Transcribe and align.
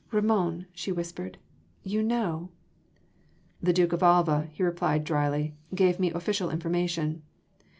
"Ramon," 0.09 0.65
she 0.73 0.91
whispered, 0.91 1.37
"you 1.83 2.01
know?" 2.01 2.49
"The 3.61 3.71
Duke 3.71 3.93
of 3.93 4.01
Alva," 4.01 4.49
he 4.51 4.63
replied 4.63 5.03
dryly, 5.03 5.53
"gave 5.75 5.99
me 5.99 6.09
official 6.11 6.49
information." 6.49 7.21